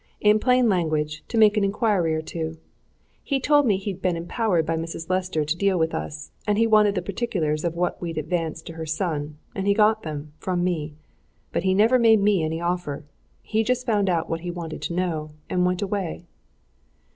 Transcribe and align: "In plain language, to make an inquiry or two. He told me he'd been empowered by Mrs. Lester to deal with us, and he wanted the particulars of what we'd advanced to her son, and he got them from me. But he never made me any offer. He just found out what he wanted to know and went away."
"In 0.19 0.39
plain 0.39 0.67
language, 0.67 1.23
to 1.27 1.37
make 1.37 1.55
an 1.57 1.63
inquiry 1.63 2.15
or 2.15 2.23
two. 2.23 2.57
He 3.23 3.39
told 3.39 3.67
me 3.67 3.77
he'd 3.77 4.01
been 4.01 4.15
empowered 4.17 4.65
by 4.65 4.75
Mrs. 4.75 5.11
Lester 5.11 5.45
to 5.45 5.55
deal 5.55 5.77
with 5.77 5.93
us, 5.93 6.31
and 6.47 6.57
he 6.57 6.65
wanted 6.65 6.95
the 6.95 7.03
particulars 7.03 7.63
of 7.63 7.75
what 7.75 8.01
we'd 8.01 8.17
advanced 8.17 8.65
to 8.65 8.73
her 8.73 8.85
son, 8.87 9.37
and 9.53 9.67
he 9.67 9.75
got 9.75 10.01
them 10.01 10.33
from 10.39 10.63
me. 10.63 10.95
But 11.51 11.61
he 11.61 11.75
never 11.75 11.99
made 11.99 12.19
me 12.19 12.43
any 12.43 12.59
offer. 12.59 13.05
He 13.43 13.63
just 13.63 13.85
found 13.85 14.09
out 14.09 14.27
what 14.27 14.39
he 14.41 14.49
wanted 14.49 14.81
to 14.81 14.95
know 14.95 15.33
and 15.51 15.67
went 15.67 15.83
away." 15.83 16.25